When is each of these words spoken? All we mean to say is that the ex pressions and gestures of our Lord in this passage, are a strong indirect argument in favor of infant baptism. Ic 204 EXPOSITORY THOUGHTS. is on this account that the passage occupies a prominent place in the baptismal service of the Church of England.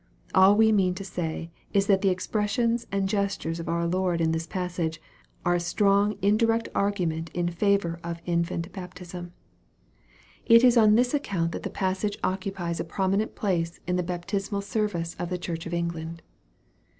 All 0.33 0.55
we 0.55 0.71
mean 0.71 0.95
to 0.95 1.03
say 1.03 1.51
is 1.73 1.85
that 1.85 2.01
the 2.01 2.09
ex 2.09 2.25
pressions 2.25 2.87
and 2.91 3.07
gestures 3.07 3.59
of 3.59 3.69
our 3.69 3.85
Lord 3.85 4.19
in 4.19 4.31
this 4.31 4.47
passage, 4.47 4.99
are 5.45 5.53
a 5.53 5.59
strong 5.59 6.17
indirect 6.23 6.69
argument 6.73 7.29
in 7.35 7.49
favor 7.49 7.99
of 8.03 8.19
infant 8.25 8.73
baptism. 8.73 9.31
Ic 10.47 10.61
204 10.61 10.67
EXPOSITORY 10.67 10.71
THOUGHTS. 10.71 10.71
is 10.71 10.77
on 10.89 10.95
this 10.95 11.13
account 11.13 11.51
that 11.51 11.61
the 11.61 11.69
passage 11.69 12.17
occupies 12.23 12.79
a 12.79 12.83
prominent 12.83 13.35
place 13.35 13.79
in 13.85 13.95
the 13.95 14.01
baptismal 14.01 14.61
service 14.61 15.15
of 15.19 15.29
the 15.29 15.37
Church 15.37 15.67
of 15.67 15.73
England. 15.75 16.23